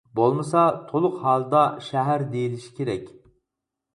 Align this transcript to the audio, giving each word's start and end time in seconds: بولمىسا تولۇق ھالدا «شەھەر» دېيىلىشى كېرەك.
بولمىسا 0.19 0.61
تولۇق 0.91 1.19
ھالدا 1.25 1.61
«شەھەر» 1.87 2.25
دېيىلىشى 2.33 2.71
كېرەك. 2.79 3.13